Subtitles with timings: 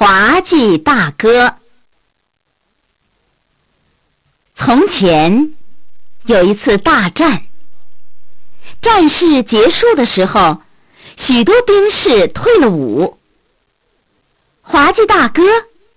[0.00, 1.56] 滑稽大哥。
[4.54, 5.52] 从前
[6.24, 7.42] 有一次大战，
[8.80, 10.62] 战事结束的时候，
[11.18, 13.18] 许多兵士退了伍，
[14.62, 15.42] 滑稽大哥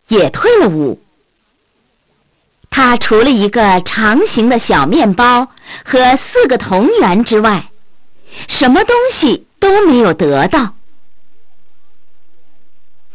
[0.09, 1.01] 也退了伍。
[2.69, 5.47] 他除了一个长形的小面包
[5.85, 7.71] 和四个铜元之外，
[8.49, 10.75] 什么东西都没有得到。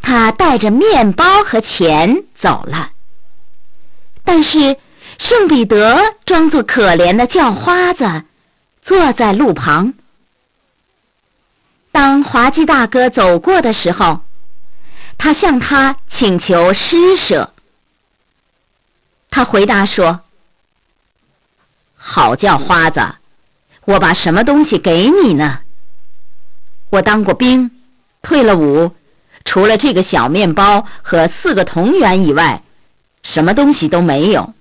[0.09, 2.89] 他带着面包和钱走了，
[4.23, 4.75] 但是
[5.19, 8.23] 圣彼得装作可怜的叫花子，
[8.81, 9.93] 坐在路旁。
[11.91, 14.21] 当滑稽大哥走过的时候，
[15.19, 17.53] 他向他请求施舍。
[19.29, 20.21] 他回答说
[21.95, 22.99] ：“好叫花子，
[23.85, 25.59] 我把什么东西给你呢？
[26.89, 27.69] 我当过兵，
[28.23, 28.91] 退了伍。”
[29.45, 32.61] 除了这个小面包和四个铜元以外，
[33.23, 34.53] 什么东西都没有。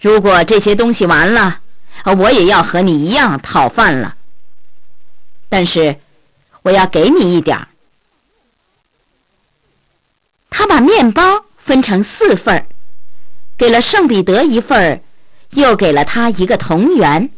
[0.00, 1.60] 如果这些东西完了，
[2.18, 4.16] 我也要和你一样讨饭了。
[5.48, 5.96] 但是
[6.62, 7.68] 我要给你一点儿
[10.48, 12.66] 他把面包分成四份
[13.58, 15.02] 给了圣彼得一份
[15.50, 17.30] 又给了他一个铜元。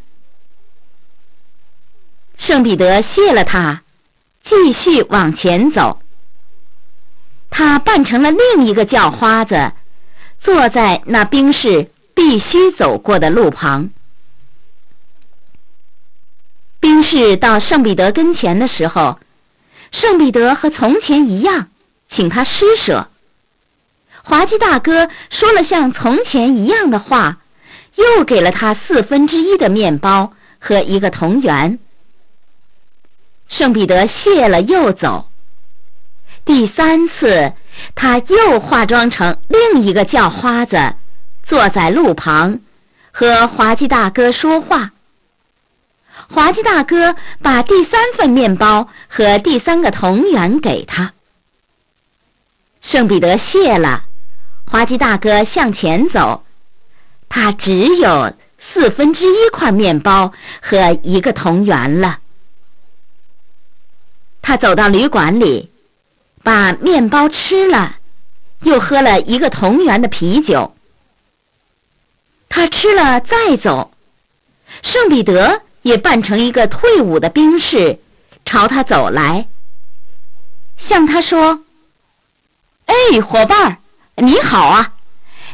[2.36, 3.82] 圣彼得谢了他，
[4.44, 6.00] 继续往前走。
[7.52, 9.72] 他扮成了另一个叫花子，
[10.40, 13.90] 坐在那兵士必须走过的路旁。
[16.80, 19.18] 兵士到圣彼得跟前的时候，
[19.92, 21.68] 圣彼得和从前一样，
[22.08, 23.08] 请他施舍。
[24.24, 27.38] 滑稽大哥说了像从前一样的话，
[27.96, 31.78] 又给了他四分之一的面包和一个铜元。
[33.48, 35.28] 圣彼得谢了，又走。
[36.44, 37.52] 第三次，
[37.94, 40.94] 他又化妆成另一个叫花子，
[41.44, 42.58] 坐在路旁，
[43.12, 44.90] 和滑稽大哥说话。
[46.28, 51.12] 滑稽大哥把第三份面包和第三个铜元给他。
[52.80, 54.02] 圣彼得谢了，
[54.66, 56.44] 滑稽大哥向前走，
[57.28, 62.18] 他只有四分之一块面包和一个铜元了。
[64.42, 65.71] 他走到旅馆里。
[66.42, 67.96] 把面包吃了，
[68.62, 70.74] 又喝了一个同源的啤酒。
[72.48, 73.92] 他吃了再走，
[74.82, 77.98] 圣彼得也扮成一个退伍的兵士，
[78.44, 79.46] 朝他走来，
[80.78, 81.62] 向他说
[82.86, 83.78] ：“哎，伙伴，
[84.16, 84.92] 你好啊！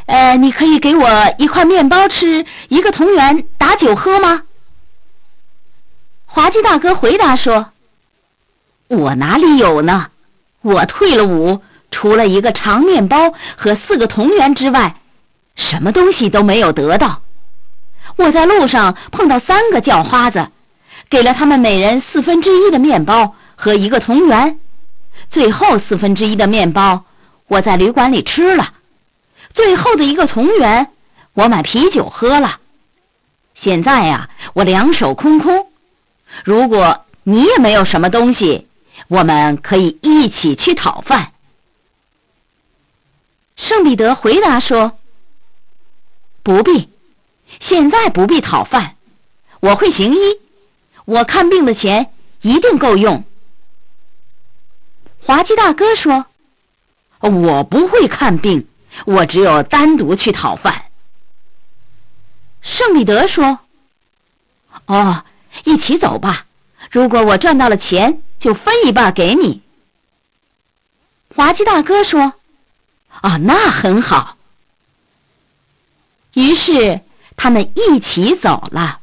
[0.06, 4.43] 呃，你可以给我一块面包吃，一个同源打酒喝吗？”
[6.26, 7.72] 滑稽大哥回答说
[8.88, 10.10] ：“我哪里有呢？”
[10.62, 11.60] 我退了伍，
[11.91, 14.96] 除了一个长面包和四个铜元之外，
[15.56, 17.22] 什么东西都没有得到。
[18.16, 20.48] 我在路上碰到三个叫花子，
[21.08, 24.58] 给了他们每人四分之一的面包和一个铜元，
[25.30, 27.04] 最后四分之一的面包
[27.46, 28.70] 我在旅馆里吃了，
[29.54, 30.88] 最后的一个铜元
[31.34, 32.58] 我买啤酒喝了。
[33.54, 35.66] 现在呀，我两手空空。
[36.44, 38.67] 如果你也没有什么东西。
[39.08, 41.32] 我们可以一起去讨饭。
[43.56, 44.98] 圣彼得回答说
[46.44, 46.88] ：“不必，
[47.60, 48.94] 现在不必讨饭。
[49.60, 50.19] 我会行医，
[51.06, 53.24] 我看病的钱一定够用。”
[55.25, 56.26] 滑稽大哥说
[57.20, 58.69] ：“我不会看病，
[59.06, 60.84] 我只有单独去讨饭。”
[62.62, 63.58] 圣彼得说
[64.86, 65.25] ：“哦，
[65.64, 66.44] 一起走吧。
[66.91, 69.62] 如果我赚到了钱。”就分一半给你。
[71.34, 72.34] 滑稽大哥说
[73.21, 74.37] ：“啊，那很好。”
[76.34, 77.00] 于是
[77.37, 79.00] 他们一起走了。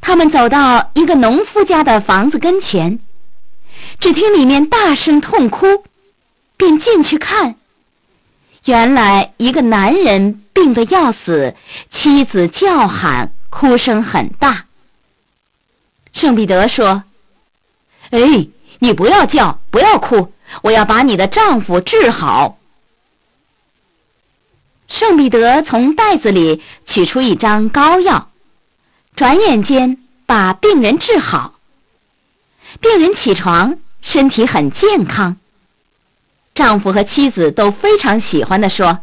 [0.00, 3.00] 他们走到一个农夫家的房子跟前，
[4.00, 5.66] 只听里面大声痛哭，
[6.56, 7.56] 便进去看。
[8.64, 11.54] 原来一个男人病得要死，
[11.90, 14.64] 妻子叫喊，哭声很大。
[16.12, 17.04] 圣彼得说。
[18.10, 20.32] 哎，你不要叫，不要哭，
[20.62, 22.56] 我要把你的丈夫治好。
[24.88, 28.30] 圣彼得从袋子里取出一张膏药，
[29.14, 31.52] 转眼间把病人治好。
[32.80, 35.36] 病人起床，身体很健康。
[36.54, 39.00] 丈夫和妻子都非常喜欢的说：“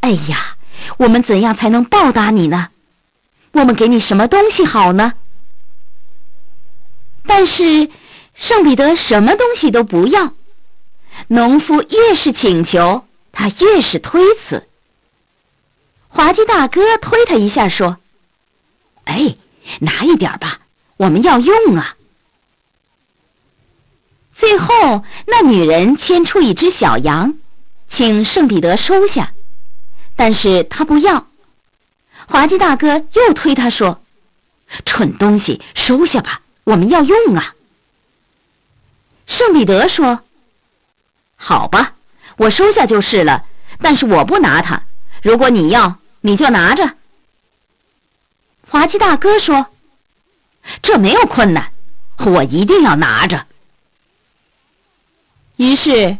[0.00, 0.56] 哎呀，
[0.98, 2.68] 我们怎样才能报答你呢？
[3.52, 5.14] 我们给你什么东西好呢？”
[7.26, 7.88] 但是
[8.34, 10.32] 圣彼得什么东西都不要，
[11.28, 14.66] 农夫越是请求，他越是推辞。
[16.08, 17.96] 滑稽大哥推他一下，说
[19.04, 19.36] ：“哎，
[19.80, 20.58] 拿一点吧，
[20.98, 21.96] 我们要用啊。”
[24.36, 27.34] 最后，那女人牵出一只小羊，
[27.88, 29.32] 请圣彼得收下，
[30.16, 31.26] 但是他不要。
[32.26, 34.02] 滑稽大哥又推他说
[34.84, 37.54] ：“蠢东西，收下吧，我们要用啊。”
[39.26, 40.20] 圣彼得说
[41.36, 41.94] ：“好吧，
[42.36, 43.44] 我收下就是了，
[43.80, 44.82] 但是我不拿它。
[45.22, 46.94] 如果你要，你就拿着。”
[48.68, 49.66] 滑稽大哥说
[50.82, 51.72] ：“这没有困难，
[52.18, 53.46] 我一定要拿着。”
[55.56, 56.18] 于是，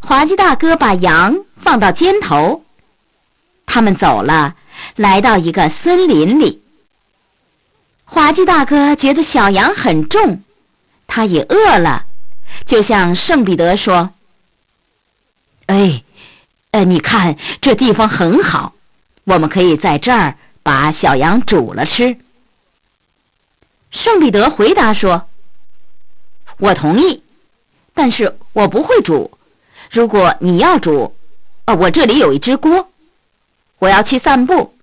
[0.00, 2.64] 滑稽大哥把羊放到肩头，
[3.66, 4.54] 他们走了，
[4.96, 6.61] 来到一个森林里。
[8.12, 10.42] 滑稽大哥觉得小羊很重，
[11.06, 12.04] 他也饿了。
[12.66, 14.10] 就向圣彼得说
[15.64, 16.02] ：“哎，
[16.72, 18.74] 呃，你看这地方很好，
[19.24, 22.18] 我们可以在这儿把小羊煮了吃。”
[23.90, 25.26] 圣彼得回答说
[26.60, 27.22] ：“我同意，
[27.94, 29.38] 但是我不会煮。
[29.90, 31.16] 如果你要煮，
[31.64, 32.88] 呃，我这里有一只锅。
[33.78, 34.74] 我要去散步，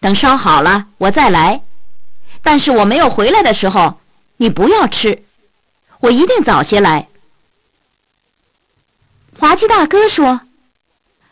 [0.00, 1.60] 等烧好了我再来。
[2.42, 3.98] 但是我没有回来的时候，
[4.36, 5.22] 你不要吃，
[6.00, 7.08] 我一定早些来。”
[9.38, 10.40] 滑稽大哥说：“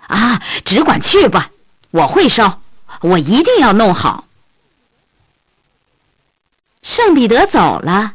[0.06, 1.50] 啊，只管去吧，
[1.90, 2.60] 我会烧，
[3.02, 4.24] 我一定要弄好。”
[6.82, 8.14] 圣彼得走了，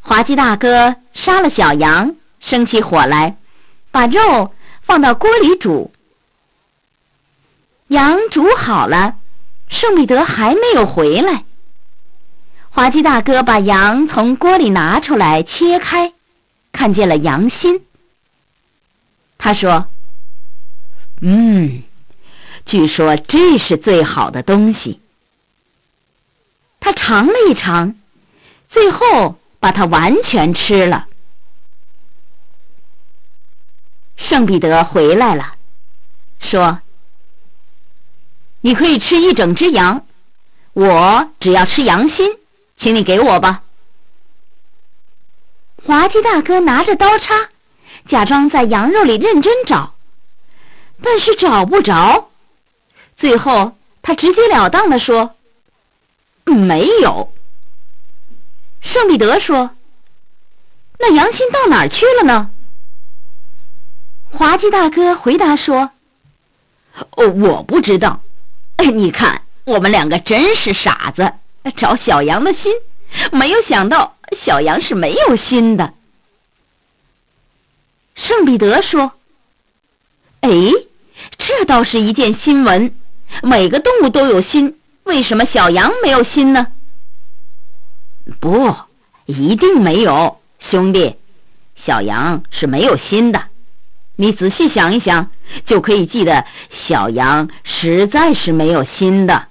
[0.00, 3.36] 滑稽大哥杀了小羊，生起火来，
[3.90, 5.92] 把肉放到锅里煮。
[7.88, 9.16] 羊煮好了，
[9.68, 11.44] 圣彼得还没有回来。
[12.74, 16.14] 滑稽大哥把羊从锅里拿出来，切开，
[16.72, 17.84] 看见了羊心。
[19.36, 19.88] 他说
[21.20, 21.82] ：“嗯，
[22.64, 25.00] 据说这是最好的东西。”
[26.80, 27.94] 他尝了一尝，
[28.70, 31.06] 最后把它完全吃了。
[34.16, 35.56] 圣彼得回来了，
[36.40, 36.80] 说
[38.62, 40.06] ：“你可以吃一整只羊，
[40.72, 42.30] 我只要吃羊心，
[42.82, 43.62] 请你给我吧。”
[45.86, 47.48] 滑稽大哥拿着刀叉。
[48.08, 49.94] 假装在羊肉里认真找，
[51.04, 52.30] 但是找不着。
[53.16, 55.36] 最后，他直截了当的说
[56.44, 57.32] ：“没有。”
[58.82, 59.70] 圣彼得说
[60.98, 62.50] ：“那羊心到哪儿去了呢？”
[64.32, 65.90] 滑稽大哥回答说
[67.16, 68.20] ：“哦，我不知道。
[68.76, 71.32] 哎你看，我们两个真是傻子，
[71.70, 72.72] 找小羊的心，
[73.30, 75.94] 没有想到小羊是没有心的。”
[78.14, 79.12] 圣彼得说
[80.42, 80.50] ：“哎，
[81.38, 82.94] 这倒是一件新闻。
[83.42, 86.66] 每个动物都有心，为什么小羊没有心呢？”
[88.38, 88.74] 不，
[89.26, 91.16] 一定没有，兄弟，
[91.74, 93.44] 小羊是没有心的。
[94.16, 95.30] 你仔细想一想，
[95.64, 99.48] 就可以记得小羊实在是没有心的。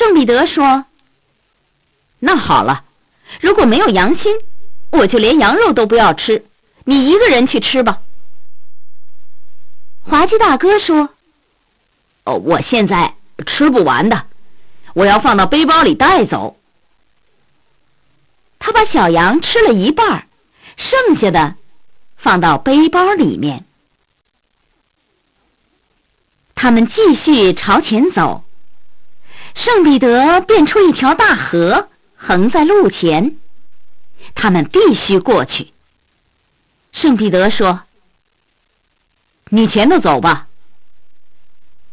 [0.00, 0.86] 圣彼得说
[2.20, 2.84] ：“那好了，
[3.42, 4.34] 如果没有羊心。”
[4.92, 6.46] 我就连羊肉都不要吃，
[6.84, 8.00] 你一个人去吃吧。
[10.02, 11.10] 滑稽大哥说
[12.24, 13.14] ：“哦，我现在
[13.46, 14.24] 吃不完的，
[14.94, 16.56] 我要放到背包里带走。”
[18.58, 20.26] 他把小羊吃了一半，
[20.78, 21.54] 剩下的
[22.16, 23.66] 放到背包里面。
[26.56, 28.42] 他们继续朝前走，
[29.62, 33.36] 圣彼得变出一条大河，横在路前。
[34.34, 35.70] 他们必须过去。
[36.92, 37.82] 圣彼得说
[39.50, 40.48] ：“你前头走吧。”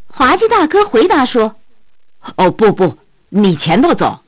[0.07, 1.57] 滑稽大哥回答说
[2.37, 2.97] ：“哦，不不，
[3.27, 4.21] 你前头走。”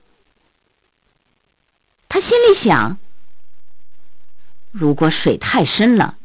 [2.09, 2.97] 他心里想
[4.73, 6.15] ：“如果水太深了，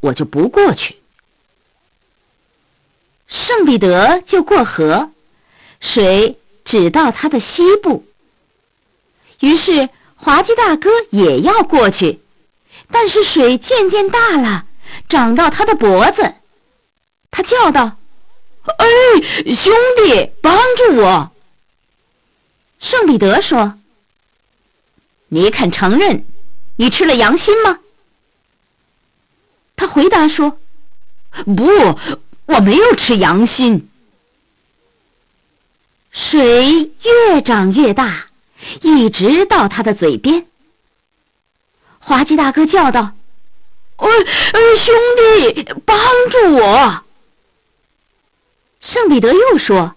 [0.00, 0.96] 我就不过去。”
[3.28, 5.10] 圣彼得就过河，
[5.82, 8.06] 水只到他的膝部。
[9.40, 9.90] 于是。
[10.24, 12.20] 滑稽大哥也要过去，
[12.92, 14.66] 但是水渐渐大了，
[15.08, 16.34] 涨到他的脖子。
[17.32, 17.96] 他叫道
[18.78, 18.86] ：“哎，
[19.44, 21.32] 兄弟，帮助我！”
[22.78, 23.74] 圣彼得说
[25.28, 26.24] ：“你肯承认
[26.76, 27.80] 你吃了羊心吗？”
[29.74, 30.56] 他回答说
[31.44, 31.66] ：“不，
[32.46, 33.88] 我没有吃羊心。”
[36.12, 38.26] 水越涨越大。
[38.80, 40.46] 一直到他的嘴边，
[41.98, 43.12] 滑稽大哥叫道
[43.98, 45.98] ：“呃呃，兄弟，帮
[46.30, 47.02] 助我！
[48.80, 49.96] 圣彼得又说：“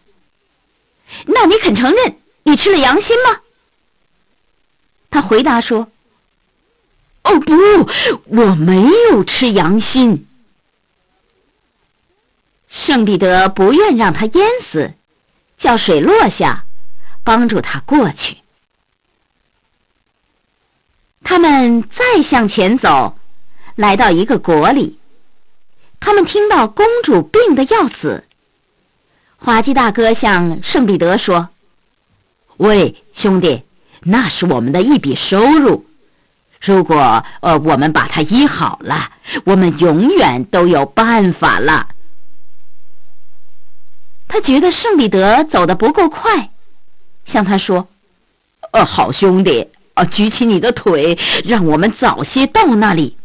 [1.28, 3.40] 那你肯承认你吃了羊心吗？”
[5.12, 5.88] 他回答说
[7.24, 7.54] ：“哦不，
[8.26, 10.28] 我没有吃羊心。”
[12.72, 14.92] 圣彼得不愿让他淹死，
[15.58, 16.66] 叫水落下，
[17.24, 18.38] 帮助他过去。
[21.24, 23.18] 他们再向前走，
[23.76, 25.00] 来到一个国里，
[26.00, 28.24] 他们听到公主病得要死。
[29.38, 31.50] 滑稽大哥向圣彼得说
[32.58, 33.64] ：“喂，兄弟，
[34.02, 35.86] 那是我们的一笔收入。
[36.62, 39.10] 如果呃我们把它医好了，
[39.46, 41.88] 我们永远都有办法了。”
[44.28, 46.50] 他觉得圣彼得走得不够快，
[47.26, 47.88] 向他说
[48.72, 53.18] ：“呃，好兄弟，啊，举起你的腿，让我们早些到那里。”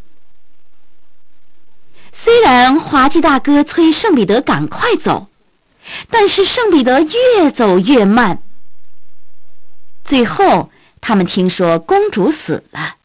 [2.23, 5.27] 虽然滑稽大哥催圣彼得赶快走。
[6.11, 8.43] 但是圣彼得越走越慢，
[10.05, 10.69] 最后
[11.01, 12.95] 他们听说公主死了。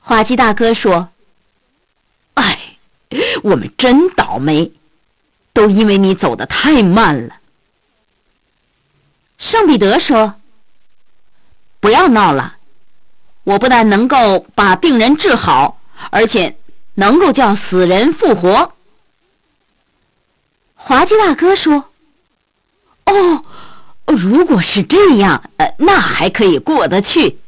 [0.00, 1.08] 滑稽大哥说
[2.34, 2.76] ：“哎，
[3.42, 4.70] 我们真倒霉，
[5.52, 7.36] 都因为你走的太慢了。”
[9.38, 10.34] 圣彼得说
[11.80, 12.56] ：“不要闹了，
[13.42, 15.80] 我不但能够把病人治好，
[16.10, 16.56] 而且
[16.94, 18.72] 能够叫死人复活。”
[20.76, 21.86] 滑稽大哥说
[23.06, 23.44] ：“哦，
[24.06, 27.38] 如果是这样，呃，那还可以过得去。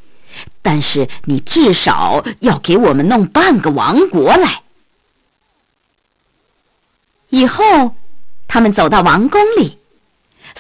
[0.62, 4.62] 但是你至少要给我们弄半个王国来。”
[7.35, 7.97] 以后，
[8.47, 9.76] 他们走到王宫里，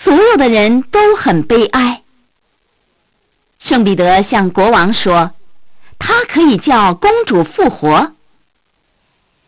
[0.02, 2.02] 所有的人都很悲哀。
[3.60, 5.30] 圣彼得向国王说
[6.00, 8.12] ：“他可以叫公主复活。”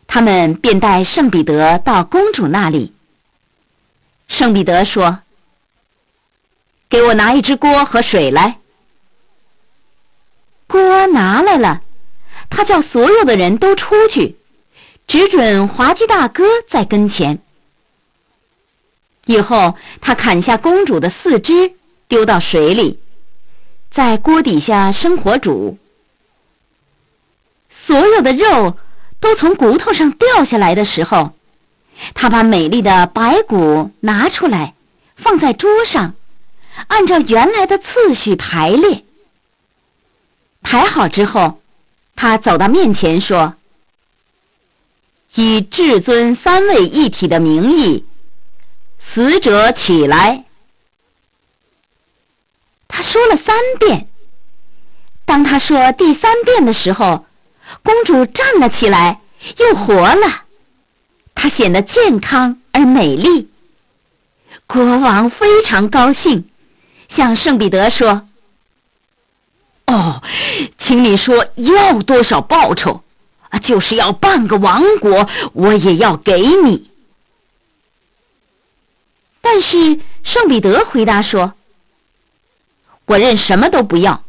[0.06, 2.94] 他们便带圣彼得到公主那里。
[4.28, 5.18] 圣彼得说
[6.88, 8.58] ：“给我拿一只锅和水来。”
[10.68, 11.82] 锅拿来了，
[12.50, 14.36] 他叫所有的人都出去，
[15.06, 17.38] 只准滑稽大哥在跟前。
[19.24, 21.72] 以后，他砍下公主的四肢，
[22.08, 23.00] 丢到水里，
[23.92, 25.78] 在锅底下生火煮。
[27.86, 28.76] 所有的肉
[29.20, 31.32] 都从骨头上掉下来的时候。
[32.14, 34.74] 他把美丽的白骨拿出来，
[35.16, 36.14] 放在桌上，
[36.88, 39.02] 按照原来的次序排列。
[40.62, 41.58] 排好之后，
[42.14, 43.54] 他走到面前说
[45.36, 48.04] ：“以至尊三位一体的名义，
[49.14, 50.44] 死者起来。”
[52.88, 54.08] 他说了三遍。
[55.24, 57.26] 当他说第三遍的时候，
[57.82, 59.20] 公主站了起来，
[59.58, 60.44] 又活了。
[61.34, 63.50] 她显得健康而美丽，
[64.66, 66.48] 国王非常高兴，
[67.08, 68.28] 向圣彼得说
[69.86, 70.22] ：“哦，
[70.78, 73.02] 请你说要多少报酬？
[73.50, 76.90] 啊，就是要半个王国，我也要给你。”
[79.40, 81.54] 但是圣彼得回答说
[83.06, 84.24] ：“我认什么都不要。”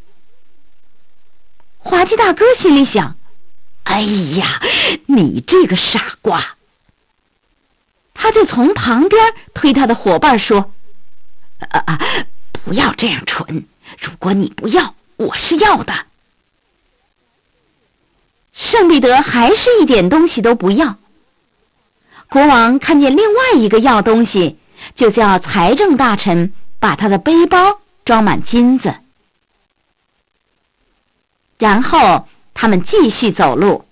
[1.79, 3.15] 滑稽大哥心里想
[3.83, 4.61] ：“哎呀，
[5.07, 6.55] 你这个傻瓜！”
[8.13, 10.71] 他就从旁边推他的伙伴说
[11.69, 11.99] ：“啊啊，
[12.65, 13.65] 不要这样蠢！
[13.99, 15.93] 如果你不要，我是要的。”
[18.57, 20.97] 圣彼得还是一点东西都不要。
[22.29, 24.57] 国王看见另外一个要东西，
[24.95, 28.95] 就叫财政大臣把他的背包装满金子。
[31.57, 33.85] 然后他们继续走路。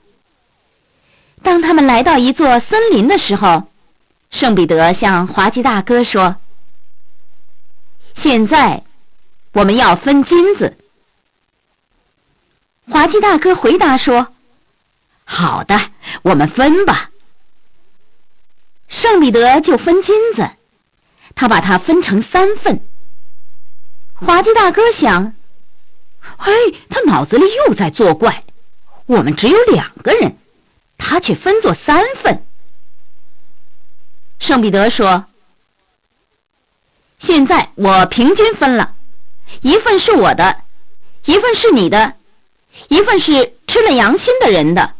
[1.43, 3.63] 当他们来到一座森林的时候，
[4.31, 6.35] 圣彼得向滑稽大哥说
[8.17, 8.83] ：“现在
[9.53, 10.75] 我们要分金子。”
[12.89, 14.27] 滑稽大哥回答说
[15.25, 15.91] ：“好的，
[16.21, 17.09] 我们分吧。”
[18.87, 20.49] 圣彼得就分金子，
[21.35, 22.81] 他把它分成三份。
[24.13, 25.33] 滑稽大哥想
[26.37, 26.53] ：“嘿，
[26.89, 28.43] 他脑子里又在作怪。
[29.07, 30.37] 我们只有两个人，
[30.97, 32.45] 他却分作三份。”
[34.39, 35.25] 圣彼得说
[37.19, 38.93] ：“现在我平均分了，
[39.61, 40.61] 一份是我的，
[41.25, 42.13] 一份是你的，
[42.87, 44.94] 一份是吃了羊心的人的。”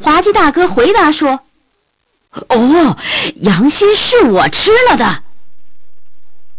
[0.00, 1.40] 滑稽大哥回答说
[2.48, 2.96] ：“哦，
[3.36, 5.22] 羊心是我吃了的。”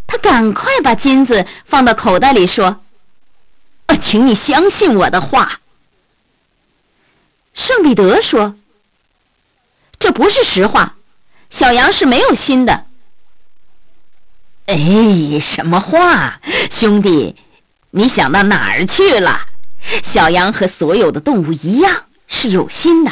[0.07, 2.81] 他赶快把金子放到口袋里说
[4.01, 5.59] ：“请你相信我的话。”
[7.53, 8.55] 圣彼得说
[9.99, 10.95] ：“这不是实话，
[11.49, 12.85] 小羊是没有心的。”
[14.67, 16.39] 哎，什么话，
[16.71, 17.35] 兄弟，
[17.91, 19.41] 你想到哪儿去了？
[20.13, 23.11] 小羊和所有的动物一样是有心的，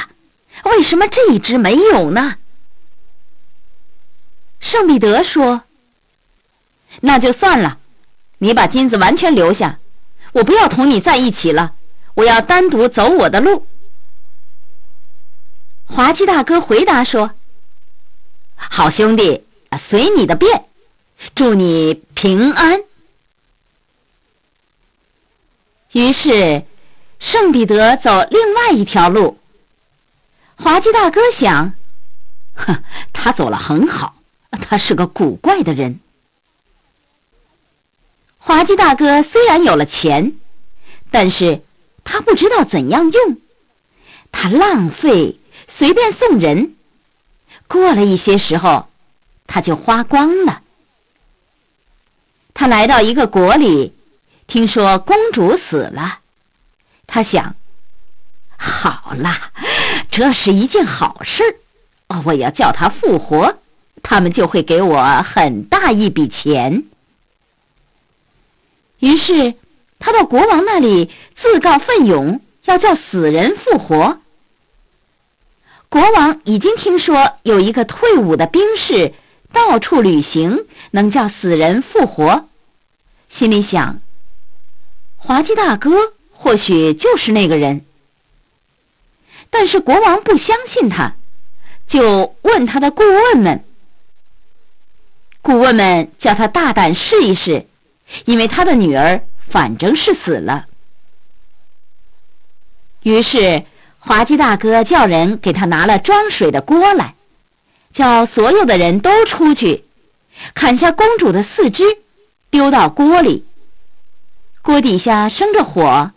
[0.65, 2.35] 为什么这一只没有呢？
[4.59, 5.61] 圣彼得说
[7.01, 7.77] ：“那就算了，
[8.39, 9.77] 你把金子完全留下，
[10.33, 11.75] 我不要同你在一起了，
[12.15, 13.67] 我要单独走我的路。”
[15.87, 17.29] 滑稽大哥回答说
[18.57, 19.43] ：“好兄弟，
[19.87, 20.65] 随你的便，
[21.35, 22.81] 祝你平安。”
[25.93, 26.63] 于是，
[27.19, 29.37] 圣彼得走另外一条路。
[30.57, 31.73] 滑稽大哥想
[32.55, 32.83] ：“哼，
[33.13, 34.15] 他走了很好，
[34.51, 35.99] 他是个古怪的人。”
[38.39, 40.33] 滑稽大哥虽然有了钱，
[41.11, 41.61] 但是
[42.03, 43.37] 他不知道怎样用，
[44.31, 45.39] 他浪费。
[45.77, 46.75] 随便送人，
[47.67, 48.87] 过了一些时候，
[49.45, 50.61] 他就花光了。
[52.53, 53.93] 他来到一个国里，
[54.47, 56.19] 听说公主死了，
[57.07, 57.55] 他想：
[58.65, 59.51] 好啦，
[60.09, 61.43] 这是一件好事，
[62.25, 63.57] 我要叫他复活，
[64.01, 66.83] 他们就会给我很大一笔钱。
[68.99, 69.53] 于是，
[69.99, 74.17] 他到国王那里自告奋勇，要叫死人复活。
[75.87, 79.13] 国王已经听说有一个退伍的兵士
[79.53, 82.49] 到处旅行，能叫死人复活，
[83.29, 83.99] 心里想：
[85.17, 85.91] 滑稽大哥
[86.31, 87.85] 或许就是那个人。
[89.57, 91.15] 但是国王不相信他，
[91.87, 93.63] 就问他的顾问们。
[95.41, 97.65] 顾问们叫他大胆试一试，
[98.25, 100.65] 因为他的女儿反正是死了。
[103.03, 103.63] 于是。
[104.07, 107.15] 滑稽大哥叫人给他拿了装水的锅来，
[107.91, 109.83] 叫所有的人都出去
[110.53, 111.83] 砍下公主的四肢，
[112.51, 113.45] 丢到锅里。
[114.61, 116.11] 锅底下生着火，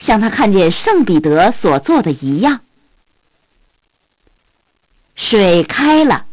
[0.00, 2.60] 像他看见圣彼得所做的一样。
[5.16, 6.26] 水开了，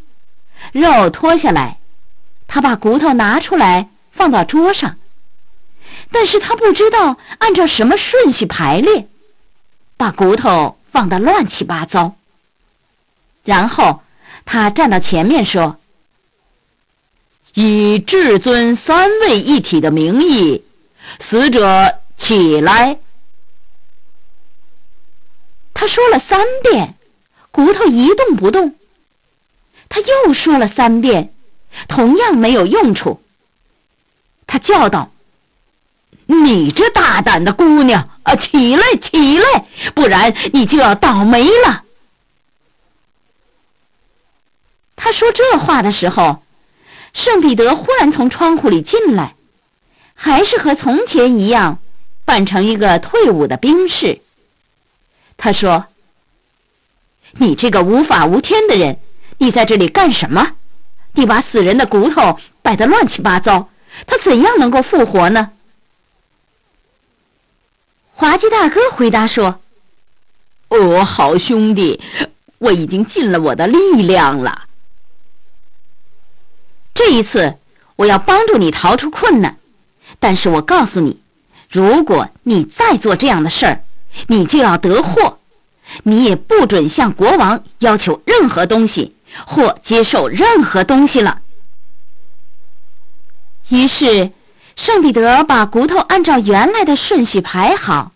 [0.71, 1.77] 肉脱下来，
[2.47, 4.95] 他把骨头拿出来放到桌上，
[6.12, 9.08] 但是他不知道按照什么顺序排列，
[9.97, 10.75] 把骨头。
[10.89, 12.15] 放的乱七八糟，
[13.43, 14.01] 然后
[14.45, 15.77] 他站到前面说
[17.53, 20.63] ：“以至尊三位一体的名义，
[21.30, 22.97] 死者起来。”
[25.80, 26.96] 他说了三遍，
[27.52, 28.74] 骨头一动不动。
[29.90, 31.32] 他又说了三遍，
[31.88, 33.22] 同样没有用处。
[34.48, 35.12] 他叫道。
[36.26, 41.84] 你这大胆的姑娘啊，起来，起来，不然你就要倒霉了。
[44.96, 46.42] 他说这话的时候，
[47.13, 49.36] 圣彼得忽然从窗户里进来，
[50.16, 51.78] 还是和从前一样，
[52.26, 54.22] 扮成一个退伍的兵士。
[55.38, 55.86] 他说
[57.38, 59.00] ：“你这个无法无天的人，
[59.38, 60.54] 你在这里干什么？
[61.13, 63.69] 你把死人的骨头摆得乱七八糟，
[64.08, 65.52] 他怎样能够复活呢？”
[68.13, 69.60] 滑稽大哥回答说
[70.69, 72.02] ：“哦，好兄弟，
[72.58, 74.63] 我已经尽了我的力量了。
[76.95, 77.54] 这一次
[77.95, 79.58] 我要帮助你逃出困难，
[80.19, 81.19] 但是我告诉你，
[81.69, 83.84] 如果你再做这样的事儿，
[84.25, 85.38] 你就要得祸。
[86.03, 91.41] 你也不准向国王要求任何东西或接受任何东西了。”
[93.69, 94.32] 于是。
[94.80, 98.12] 圣彼得把骨头按照原来的顺序排好，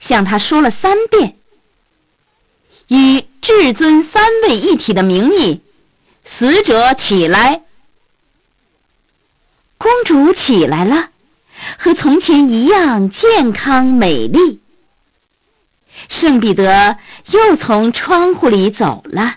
[0.00, 1.34] 向他说了三遍
[2.88, 5.60] ：“以至尊三位一体的名义，
[6.38, 7.60] 死者起来。”
[9.76, 11.10] 公主起来了，
[11.76, 14.58] 和从前一样健康美丽。
[16.10, 19.36] 圣彼得又从窗户里走了。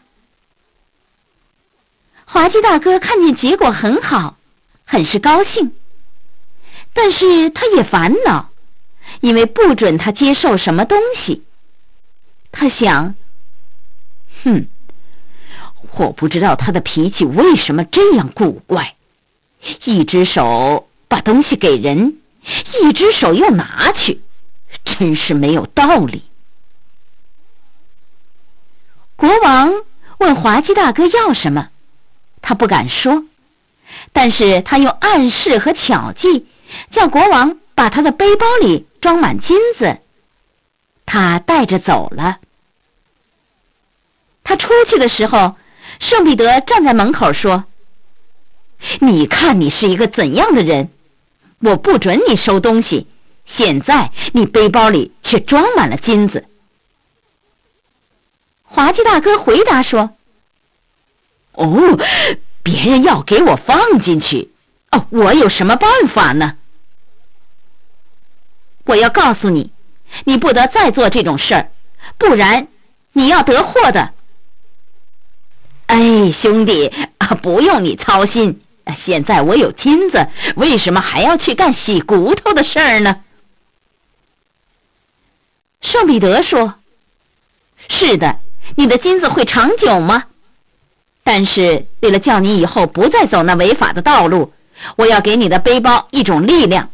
[2.25, 4.37] 滑稽大哥看见结果很好，
[4.83, 5.71] 很是高兴。
[6.93, 8.49] 但是他也烦恼，
[9.21, 11.43] 因为不准他接受什么东西。
[12.51, 13.13] 他想，
[14.43, 14.67] 哼，
[15.95, 18.95] 我不知道他的脾气为什么这样古怪，
[19.85, 22.17] 一只手把东西给人，
[22.81, 24.21] 一只手又拿去，
[24.83, 26.23] 真是没有道理。
[29.23, 29.73] 国王
[30.17, 31.69] 问滑稽大哥要什么，
[32.41, 33.23] 他不敢说，
[34.11, 36.45] 但是他用暗示和巧计。
[36.91, 39.99] 叫国王把他的背包里装满金子，
[41.05, 42.39] 他带着走了。
[44.43, 45.55] 他出去的时候，
[46.01, 47.63] 圣彼得站在门口说
[48.99, 50.89] ：“你看你是一个怎样的人？
[51.61, 53.07] 我不准你收东西。
[53.45, 56.45] 现在你背包里却装满了金子。”
[58.73, 60.15] 滑稽大哥回答说
[61.53, 61.97] ：“哦，
[62.63, 64.49] 别人要给我放进去，
[64.89, 66.55] 哦，我有什么办法呢？
[68.85, 69.71] 我要告诉你，
[70.25, 71.69] 你不得再做这种事儿，
[72.17, 72.67] 不然
[73.11, 74.11] 你要得祸的。”
[75.85, 76.87] 哎，兄弟
[77.19, 78.59] 啊，不用你操心。
[79.05, 83.21] 现在我有金子，为什么还要去干洗骨头的事儿呢？
[85.81, 86.73] 圣彼得说
[87.87, 88.39] ：“是的，
[88.75, 90.25] 你的金子会长久吗？
[91.25, 94.51] 但是为了叫你以后不再走那违法的道路，
[94.97, 96.89] 我要给你的背包一种力量。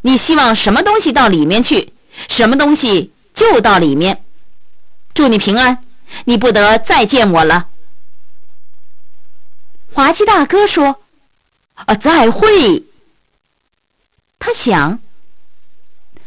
[0.00, 1.92] 你希望什么东西到里面去，
[2.28, 4.22] 什么东西就到里面。
[5.12, 5.84] 祝你平安，
[6.24, 7.66] 你不得再见我了。”
[9.92, 11.00] 滑稽大哥说
[11.74, 12.84] ：“啊，再会。”
[14.38, 15.00] 他想：“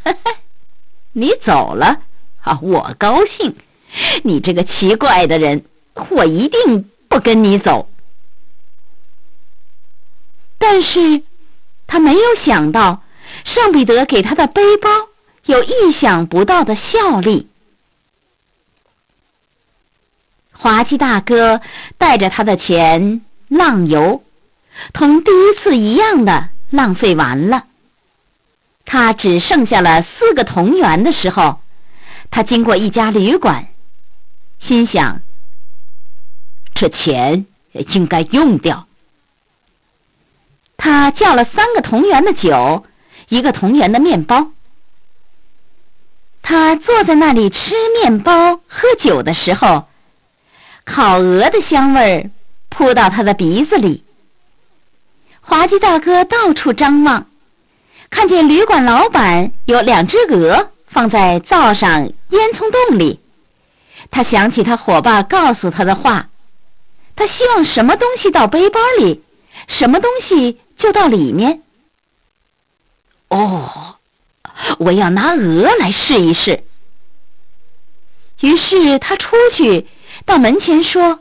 [0.03, 0.35] 嘿嘿，
[1.13, 2.01] 你走了
[2.41, 3.55] 啊，我高兴。
[4.23, 5.63] 你这个奇怪的人，
[6.09, 7.87] 我一定不跟你走。”
[10.59, 11.23] 但是
[11.87, 13.03] 他没有想到，
[13.45, 14.89] 圣彼得给他的背包
[15.45, 17.47] 有意想不到的效力。
[20.53, 21.61] 滑稽大哥
[21.97, 23.21] 带着他的钱。
[23.53, 24.23] 浪游，
[24.93, 27.65] 同第一次一样的浪费完了。
[28.85, 31.59] 他只剩下了四个铜元的时候，
[32.29, 33.67] 他经过一家旅馆，
[34.61, 35.21] 心想：
[36.73, 38.87] 这钱应该用掉。
[40.77, 42.85] 他叫了三个同源的酒，
[43.27, 44.51] 一个同源的面包。
[46.41, 49.87] 他坐在那里吃面包、喝酒的时候，
[50.85, 52.29] 烤鹅的香味儿。
[52.73, 54.05] 扑到他的鼻子里。
[55.41, 57.27] 滑稽大哥到处张望，
[58.09, 63.19] 看见旅馆老板有两只鹅放在灶上烟囱洞里。
[64.11, 66.29] 他想起他伙伴告诉他的话：
[67.15, 69.23] 他希望什么东西到背包里，
[69.67, 71.63] 什么东西就到里面。
[73.29, 73.95] 哦，
[74.79, 76.63] 我要拿鹅来试一试。
[78.41, 79.87] 于是他出去
[80.25, 81.19] 到门前说。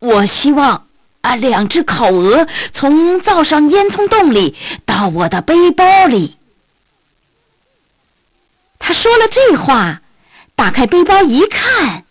[0.00, 0.86] 我希望
[1.22, 6.36] 啊，两只烤鹅从灶上烟囱洞里到我的背包里。
[8.78, 10.00] 他说了这话，
[10.58, 12.02] 打开背包一看，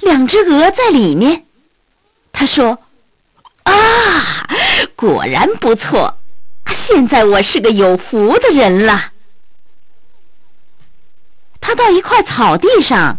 [0.00, 1.44] 两只鹅在里面。
[2.32, 2.78] 他说
[3.64, 4.48] ：“啊，
[4.96, 6.16] 果然不错，
[6.86, 9.10] 现在我是个有福的人了。”
[11.60, 13.18] 他到一块草地上，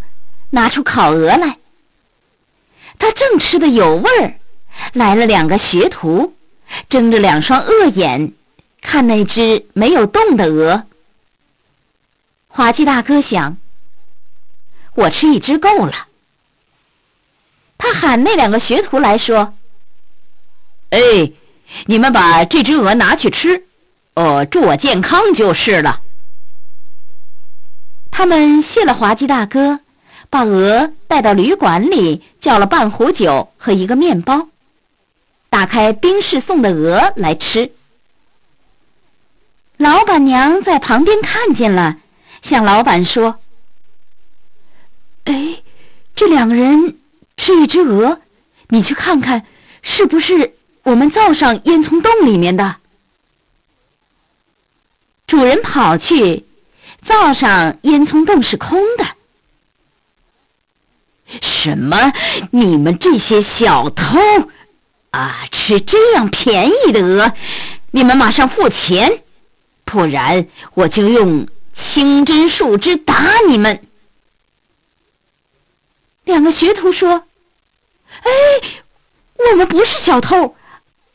[0.50, 1.58] 拿出烤鹅来。
[2.98, 4.34] 他正吃的有味儿，
[4.94, 6.34] 来了两个学徒，
[6.90, 8.34] 睁着两双恶眼
[8.82, 10.84] 看那只没有动的鹅。
[12.48, 13.58] 滑稽大哥想：
[14.95, 15.93] 我吃一只够了。
[17.77, 19.53] 他喊那两个学徒来说
[20.91, 21.32] ：“哎，
[21.86, 23.63] 你们把这只鹅拿去吃，
[24.15, 26.01] 哦，祝我健康就是了。”
[28.12, 29.79] 他们谢了滑稽大哥。
[30.29, 34.47] 把鹅带到旅馆里，叫了半壶酒和一个面包，
[35.51, 37.71] 打开冰室送的鹅来吃。
[39.77, 41.97] 老板娘在旁边看见了，
[42.41, 43.38] 向老板说
[45.26, 45.62] ：“哎，
[46.16, 46.98] 这两个人
[47.38, 48.20] 吃一只鹅，
[48.70, 49.46] 你去看看，
[49.82, 52.76] 是不是我们灶上烟囱洞里面的？”
[55.26, 56.46] 主人跑去，
[57.06, 59.06] 灶上烟囱洞是空的。
[61.42, 62.14] 什么？
[62.52, 64.20] 你们这些小偷
[65.12, 67.34] 啊，吃这样便宜的鹅？
[67.92, 69.22] 你们马上付钱，
[69.86, 73.88] 不然我就用清真树枝打你们！
[76.26, 77.24] 两个学徒说
[78.24, 78.32] ：“哎，
[79.52, 80.56] 我们不是小偷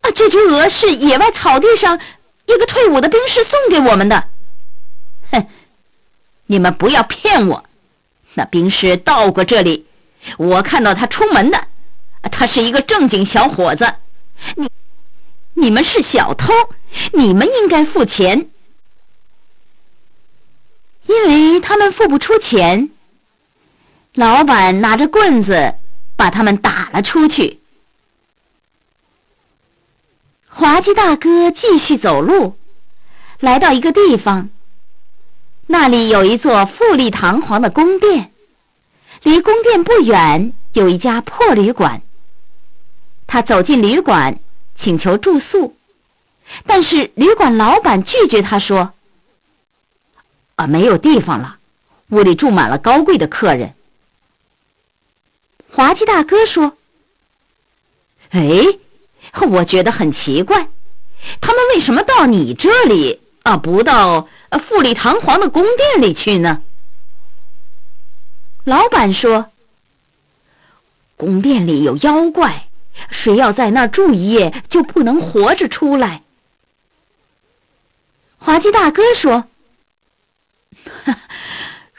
[0.01, 1.99] 啊，这只鹅是野外草地上
[2.47, 4.25] 一个退伍的兵士送给我们的。”
[5.33, 5.47] 哼，
[6.47, 7.65] 你们不要骗我！
[8.35, 9.87] 那兵士到过这里。
[10.37, 11.67] 我看到他出门的，
[12.31, 13.95] 他是一个正经小伙子。
[14.57, 14.69] 你
[15.55, 16.53] 你们是小偷，
[17.13, 18.49] 你们应该付钱，
[21.07, 22.91] 因为他们付不出钱。
[24.19, 25.75] 老板拿着棍子
[26.17, 27.61] 把他们打了出去。
[30.49, 32.57] 滑稽大哥继续走路，
[33.39, 34.51] 来到一个地方，
[35.69, 38.33] 那里有一座富丽堂皇的宫殿。
[39.23, 42.03] 离宫殿不远有一家破旅馆。
[43.29, 44.41] 他走进旅馆，
[44.77, 45.77] 请求住宿，
[46.67, 48.91] 但是旅馆老板拒绝他说
[50.57, 51.59] ：“啊，没有地方了，
[52.11, 53.75] 屋里住满了高贵的客人。”
[55.79, 56.77] 滑稽大哥说
[58.35, 58.43] ：“哎，
[59.49, 60.67] 我觉得很奇怪，
[61.41, 64.29] 他们为什么到你这里啊，不到
[64.67, 66.65] 富丽堂皇的宫殿里去呢？”
[68.67, 69.53] 老板说
[71.17, 72.65] ：“宫殿里有妖怪。”
[73.13, 76.25] 谁要在那儿住一夜，就不能活着出来。
[78.39, 79.45] 滑稽大哥说：“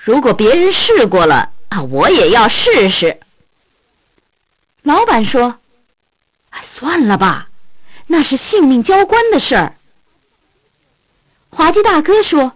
[0.04, 3.22] 如果别人试过了啊，我也要试试。”
[4.90, 5.60] 老板说
[6.74, 7.48] ：“算了吧，
[8.08, 9.76] 那是性命交关的事儿。”
[11.52, 12.54] 滑稽大哥说：“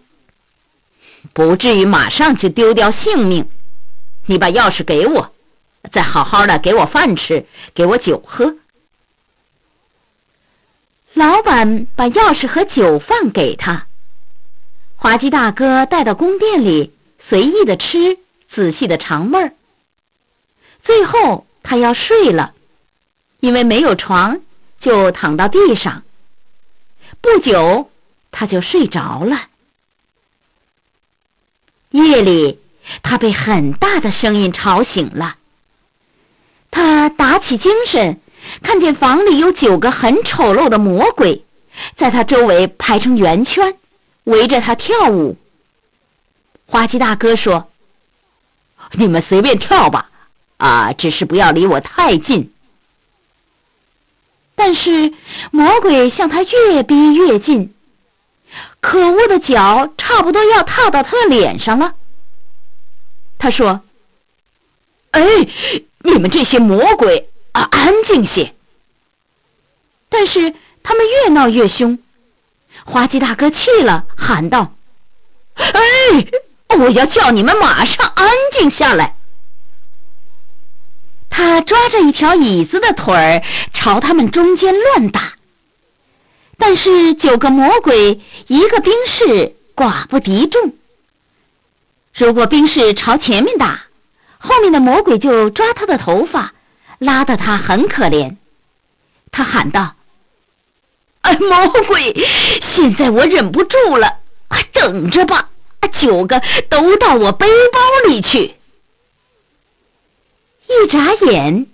[1.31, 3.47] 不至于马上就丢掉性命。
[4.25, 5.31] 你把钥匙给我。”
[5.93, 8.55] 再好好的给我饭吃，给我酒喝。
[11.13, 13.85] 老板把钥匙和酒饭给他，
[14.95, 16.93] 滑稽大哥带到宫殿里，
[17.29, 18.17] 随意的吃，
[18.49, 19.51] 仔细的尝味儿。
[20.81, 22.53] 最后他要睡了，
[23.39, 24.41] 因为没有床，
[24.79, 26.03] 就躺到地上。
[27.21, 27.89] 不久
[28.31, 29.47] 他就睡着了。
[31.91, 32.59] 夜里，
[33.01, 35.37] 他被很大的声音吵醒了。
[36.69, 38.19] 他打起精神，
[38.61, 41.45] 看见房里有九个很丑陋的魔鬼，
[41.95, 43.77] 在他周围排成圆圈，
[44.23, 45.37] 围着他跳舞。
[46.65, 47.69] 滑稽大哥说
[48.97, 50.09] ：“你们随便跳吧，
[50.65, 52.51] 啊，只是不要离我太近。”
[54.55, 55.13] 但是
[55.51, 57.73] 魔鬼向他越逼越近，
[58.79, 61.93] 可恶的脚差不多要踏到他的脸上了。
[63.37, 63.81] 他说
[65.11, 65.21] ：“哎。”
[66.05, 68.53] 你们这些魔鬼啊，安静些！
[70.09, 71.97] 但是他们越闹越凶，
[72.83, 74.73] 滑稽大哥气了，喊道
[75.55, 79.15] ：“哎，我要叫你们马上安静下来！”
[81.35, 83.41] 他抓着一条椅子的腿儿
[83.73, 85.33] 朝他们中间乱打，
[86.59, 90.73] 但是九个魔鬼一个兵士寡不敌众。
[92.13, 93.81] 如果兵士朝前面打，
[94.37, 96.53] 后面的魔鬼就抓他的头发，
[96.99, 98.35] 拉得他很可怜。
[99.31, 99.95] 他喊道
[101.21, 102.15] ：“哎，魔鬼！
[102.75, 105.49] 现在我忍不住了，快等着吧！
[105.99, 108.53] 九个都到我背包里去。”
[110.81, 111.67] 一眨眼，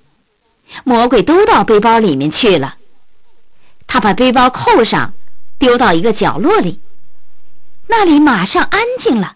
[0.83, 2.75] 魔鬼都到背包里面去了。
[3.87, 5.13] 他把背包扣上，
[5.57, 6.79] 丢到一个角落里，
[7.87, 9.35] 那里马上安静了。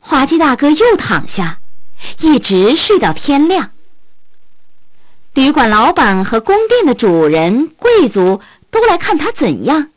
[0.00, 1.58] 滑稽大哥又躺下，
[2.20, 3.70] 一直睡到天亮。
[5.34, 9.88] 旅馆老板和宫殿的主人、贵族都来看他怎样。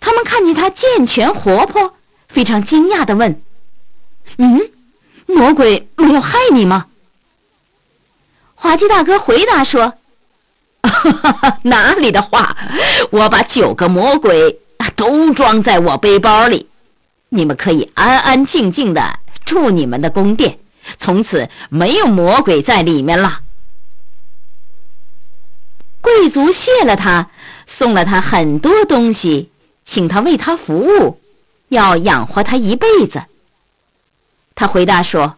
[0.00, 1.94] 他们看见他健全活泼，
[2.28, 3.42] 非常惊讶的问
[4.38, 4.70] ：“嗯，
[5.28, 6.86] 魔鬼没有害你吗？”
[8.56, 9.94] 滑稽大哥回答说
[11.62, 12.56] ：“哪里的话，
[13.12, 14.58] 我把九个魔鬼
[14.96, 16.66] 都装在我背包里。”
[17.30, 20.58] 你们可以安安静静的住你们的宫殿，
[20.98, 23.40] 从此没有魔鬼在里面了。
[26.00, 27.28] 贵族谢了他，
[27.66, 29.50] 送了他很多东西，
[29.86, 31.20] 请他为他服务，
[31.68, 33.22] 要养活他一辈子。
[34.58, 35.36] 他回答说：“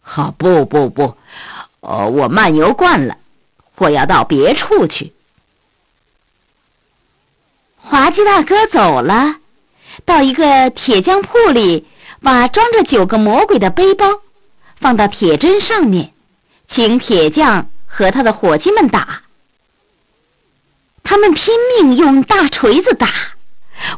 [0.00, 1.16] 好，不不不，
[1.80, 3.16] 哦，我漫游惯了，
[3.76, 5.12] 我要到别处去。”
[7.82, 9.34] 滑稽大哥走了。
[10.04, 11.88] 到一个铁匠铺里，
[12.22, 14.06] 把装着九个魔鬼的背包
[14.76, 16.12] 放到铁砧上面，
[16.68, 19.22] 请铁匠和他的伙计们打。
[21.02, 23.08] 他们拼命用大锤子打，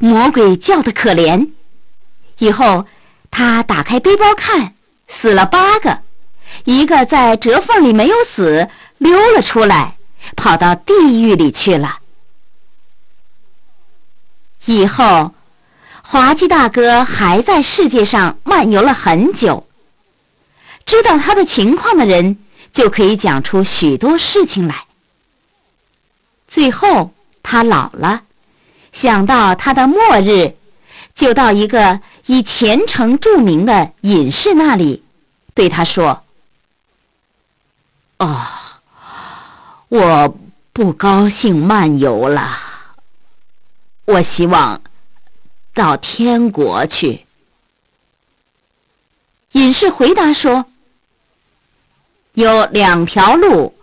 [0.01, 1.51] 魔鬼叫的可怜。
[2.39, 2.87] 以后
[3.37, 4.73] 他打开背包看，
[5.21, 5.99] 死了八个，
[6.65, 9.97] 一个在折缝里没有死，溜了出来，
[10.37, 11.99] 跑到地狱里去了。
[14.65, 15.35] 以后。
[16.09, 19.67] 滑稽大哥还在世界上漫游了很久，
[20.87, 22.39] 知道他的情况的人
[22.73, 24.85] 就可以讲出许多事情来。
[26.47, 27.11] 最后
[27.43, 28.23] 他老了，
[28.93, 30.55] 想到他的末日，
[31.17, 35.03] 就到一个以虔诚著名的隐士那里，
[35.55, 36.23] 对他说
[38.19, 38.47] ：“哦，
[39.89, 40.37] 我
[40.73, 42.59] 不高兴漫游了，
[44.05, 44.81] 我希望。”
[45.77, 47.27] 到天国去。
[49.53, 50.65] 隐士回答说
[52.33, 53.75] ：“有两条路，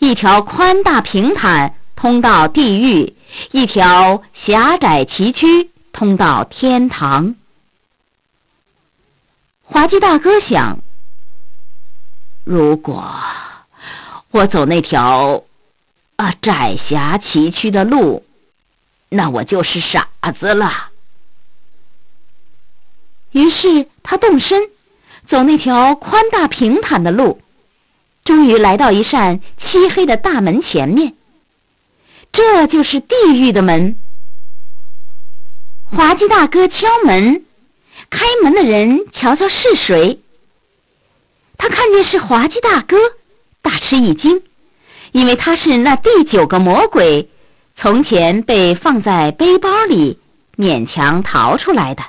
[0.00, 3.14] 一条宽大平坦，通到地狱；
[3.52, 7.36] 一条狭窄崎岖，通到天堂。”
[9.68, 10.78] 滑稽大哥想：
[12.44, 13.12] 如果
[14.30, 15.42] 我走那条
[16.14, 18.24] 啊窄狭崎岖的路，
[19.08, 20.90] 那我就是傻子了。
[23.32, 24.70] 于是他动身，
[25.28, 27.42] 走那条宽大平坦的路，
[28.24, 31.14] 终于来到一扇漆黑的大门前面。
[32.32, 33.96] 这就是地狱的门。
[35.90, 37.45] 滑稽大哥敲门。
[38.10, 40.20] 开门的人瞧瞧是谁？
[41.58, 42.96] 他看见是滑稽大哥，
[43.62, 44.42] 大吃一惊，
[45.12, 47.28] 因为他是那第九个魔鬼，
[47.76, 50.18] 从前被放在背包里，
[50.56, 52.02] 勉强逃出来的。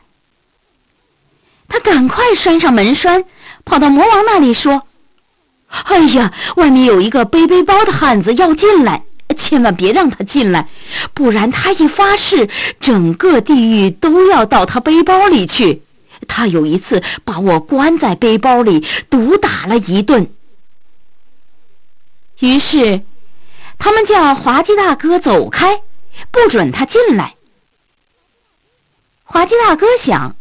[1.69, 3.23] 他赶快拴上门栓，
[3.65, 4.83] 跑到魔王那里说
[5.85, 9.03] ：“哎呀，外面有一个背背包的汉子要进来，
[9.37, 10.67] 千万别让他进来，
[11.13, 15.81] 不然他一发誓，整个地狱都要到他背包里去。”
[16.27, 20.29] 他有一次把我关在背包里，毒打了一顿。
[22.39, 23.01] 于是，
[23.79, 25.81] 他们叫滑稽大哥走开，
[26.31, 27.35] 不准他进来。
[29.23, 30.35] 滑稽大哥想：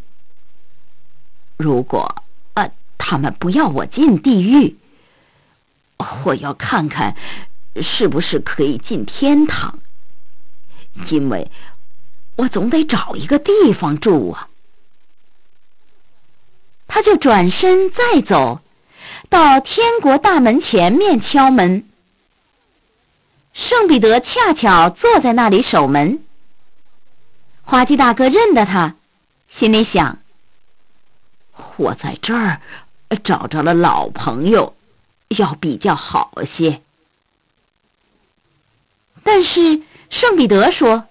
[1.57, 2.23] 如果
[2.55, 4.77] 呃他们不要我进地狱，
[6.25, 7.17] 我要看看
[7.83, 9.79] 是不是可以进天堂，
[11.09, 11.51] 因为
[12.37, 14.49] 我总得找一个地方住啊。
[16.97, 18.63] 他就转身再走，
[19.29, 21.85] 到天国大门前面敲门。
[23.53, 26.21] 圣彼得恰巧坐在那里守门。
[27.65, 28.95] 滑稽大哥认得他，
[29.51, 30.21] 心里想：
[31.77, 32.63] 我在这儿
[33.23, 34.75] 找着了老朋友，
[35.29, 36.81] 要比较好些。
[39.23, 41.05] 但是圣彼得说：“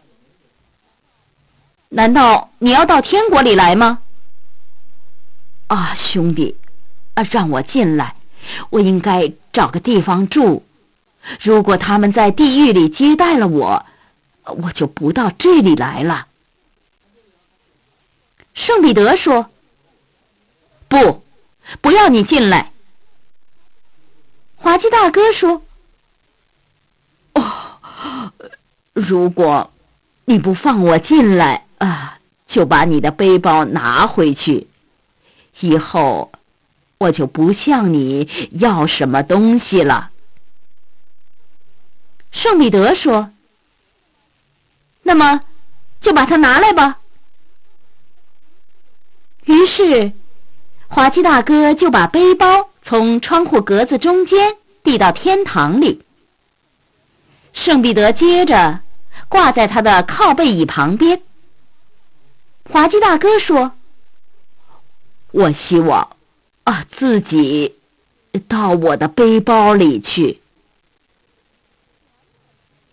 [1.89, 3.99] 难道你要到天国里来吗？”
[5.67, 6.55] 啊，兄弟，
[7.15, 8.15] 啊，让我进来，
[8.69, 10.63] 我应该找个地方住。
[11.41, 13.83] 如果他们在地狱里接待了我，
[14.43, 16.27] 我就不到这里来了。
[18.53, 19.49] 圣彼得说
[20.87, 21.23] ：“不，
[21.81, 22.71] 不要你进来。”
[24.57, 25.63] 滑稽大哥说
[27.33, 28.31] ：“哦，
[28.93, 29.71] 如果
[30.25, 34.67] 你不放我进来啊，就把你的背包拿回去。”
[35.59, 36.31] 以后
[36.97, 40.11] 我就不向你要什么东西了。
[42.31, 43.29] 圣彼得说
[45.03, 45.41] ：“那么
[46.01, 46.99] 就把它拿来吧。”
[49.45, 50.11] 于是
[50.87, 56.03] 滑稽大哥就把背包从窗户格子中间递到天堂里。
[57.53, 58.81] 圣彼得接着
[59.29, 61.21] 挂在他的靠背椅旁边。
[62.69, 63.73] 滑稽大哥说。
[65.35, 66.15] 我希望
[66.63, 67.75] 啊，自己
[68.47, 70.39] 到我的背包里去。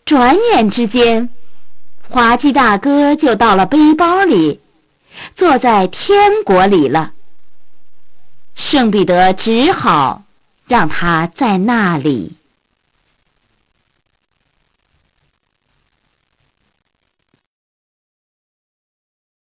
[0.05, 1.31] 转眼之间，
[2.09, 4.59] 滑稽大哥就到了背包里，
[5.37, 7.13] 坐在天国里了。
[8.57, 10.25] 圣彼得只好
[10.67, 12.33] 让他在那里。